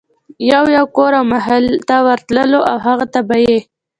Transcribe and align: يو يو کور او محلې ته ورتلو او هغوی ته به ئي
يو 0.51 0.63
يو 0.77 0.85
کور 0.95 1.11
او 1.19 1.23
محلې 1.33 1.75
ته 1.87 1.95
ورتلو 2.07 2.59
او 2.71 2.77
هغوی 2.85 3.07
ته 3.13 3.19
به 3.27 3.37
ئي 3.45 3.59